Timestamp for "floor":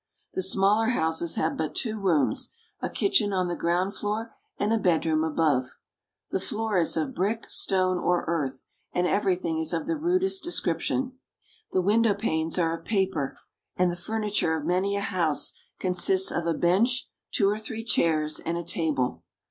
3.95-4.33, 6.39-6.79